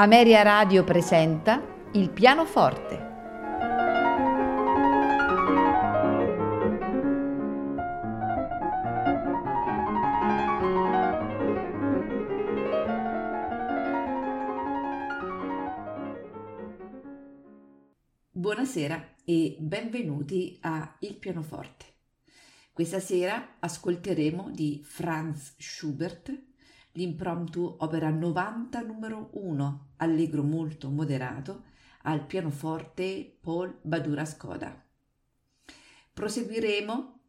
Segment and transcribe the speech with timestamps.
[0.00, 1.62] Ameria Radio presenta
[1.92, 3.08] Il pianoforte.
[18.30, 21.84] Buonasera e benvenuti a Il pianoforte.
[22.72, 26.48] Questa sera ascolteremo di Franz Schubert
[26.92, 31.64] l'impromptu opera 90 numero 1, allegro molto moderato,
[32.02, 34.84] al pianoforte Paul Badura Skoda.
[36.12, 37.20] Proseguiremo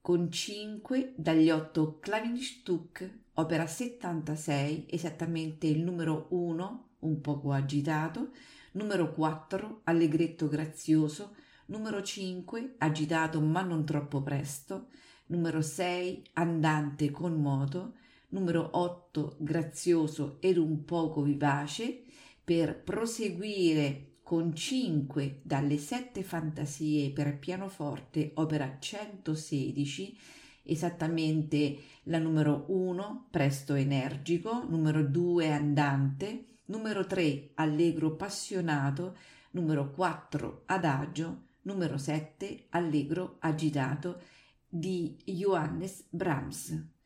[0.00, 8.30] con 5 dagli 8 Klavinstück, opera 76, esattamente il numero 1, un poco agitato,
[8.72, 11.34] numero 4, allegretto grazioso,
[11.66, 14.88] numero 5, agitato ma non troppo presto,
[15.26, 17.97] numero 6, andante con moto,
[18.30, 22.02] numero 8, grazioso ed un poco vivace,
[22.44, 30.18] per proseguire con 5 dalle 7 fantasie per pianoforte, opera 116,
[30.64, 39.16] esattamente la numero 1, presto energico, numero 2, andante, numero 3, allegro passionato,
[39.52, 44.20] numero 4, adagio, numero 7, allegro agitato
[44.68, 46.96] di Johannes Brahms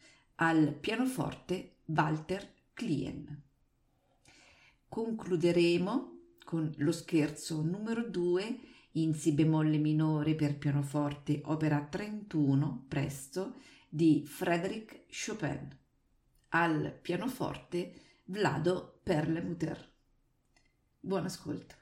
[0.44, 3.42] al pianoforte Walter Klien.
[4.88, 8.58] Concluderemo con lo scherzo numero 2
[8.92, 13.54] in Si bemolle minore per pianoforte, opera 31, presto,
[13.88, 15.78] di Frédéric Chopin.
[16.48, 19.92] Al pianoforte Vlado Perlemuter.
[20.98, 21.81] Buon ascolto.